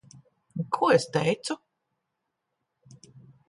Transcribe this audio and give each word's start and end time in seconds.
Ko 0.77 0.89
es 0.95 1.05
teicu? 1.17 1.59